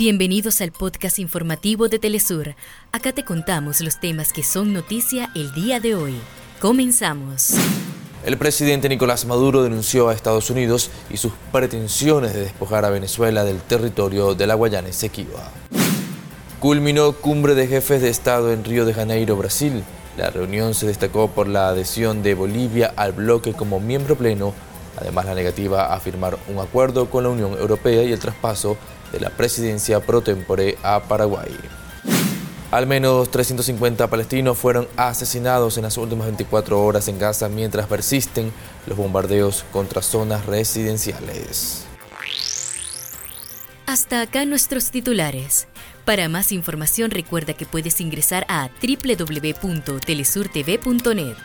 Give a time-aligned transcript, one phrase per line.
[0.00, 2.54] Bienvenidos al podcast informativo de Telesur.
[2.90, 6.14] Acá te contamos los temas que son noticia el día de hoy.
[6.58, 7.52] Comenzamos.
[8.24, 13.44] El presidente Nicolás Maduro denunció a Estados Unidos y sus pretensiones de despojar a Venezuela
[13.44, 15.50] del territorio de la Guayana Esequiba.
[16.60, 19.84] Culminó cumbre de jefes de Estado en Río de Janeiro, Brasil.
[20.16, 24.54] La reunión se destacó por la adhesión de Bolivia al bloque como miembro pleno,
[24.98, 28.78] además la negativa a firmar un acuerdo con la Unión Europea y el traspaso
[29.12, 31.56] de la presidencia pro tempore a Paraguay.
[32.70, 38.52] Al menos 350 palestinos fueron asesinados en las últimas 24 horas en Gaza mientras persisten
[38.86, 41.84] los bombardeos contra zonas residenciales.
[43.86, 45.66] Hasta acá nuestros titulares.
[46.04, 51.36] Para más información recuerda que puedes ingresar a www.telesurtv.net.